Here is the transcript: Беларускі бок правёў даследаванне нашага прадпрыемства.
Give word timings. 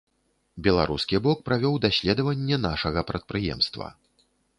Беларускі 0.67 1.19
бок 1.27 1.43
правёў 1.49 1.75
даследаванне 1.85 2.57
нашага 2.65 2.99
прадпрыемства. 3.11 3.91